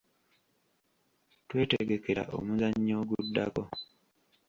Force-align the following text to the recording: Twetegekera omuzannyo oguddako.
Twetegekera 1.47 2.23
omuzannyo 2.37 2.95
oguddako. 3.01 3.63